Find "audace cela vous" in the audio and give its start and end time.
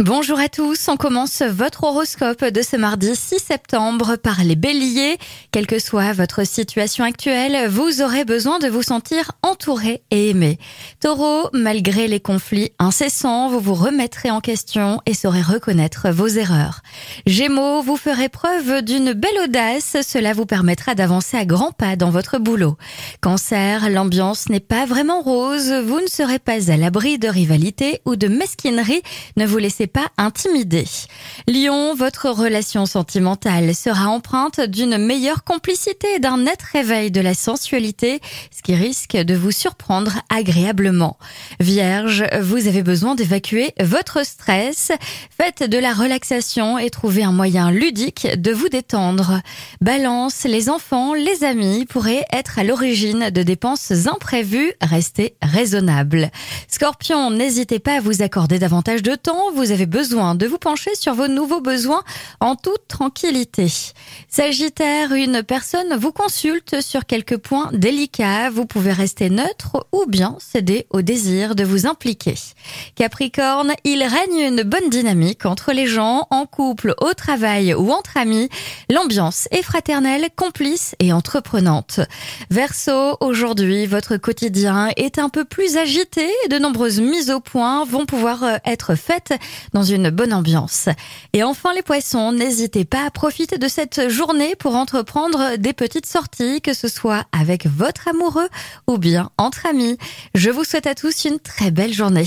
19.44-20.44